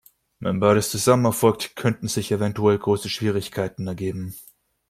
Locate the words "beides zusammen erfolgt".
0.59-1.75